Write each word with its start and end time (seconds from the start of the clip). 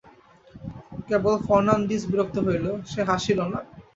কেবল 1.07 1.35
Fernandez 1.45 2.03
বিরক্ত 2.11 2.35
হইল, 2.47 2.65
সে 2.91 3.01
হাসিল 3.09 3.39
না। 3.51 3.59